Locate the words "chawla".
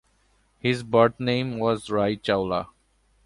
2.17-2.69